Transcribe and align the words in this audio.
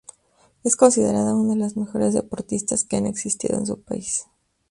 Es 0.63 0.75
considerada 0.75 1.35
una 1.35 1.53
de 1.53 1.59
las 1.59 1.77
mejores 1.77 2.15
deportistas 2.15 2.85
que 2.85 2.97
han 2.97 3.05
existido 3.05 3.55
en 3.59 3.67
su 3.67 3.79
país. 3.83 4.25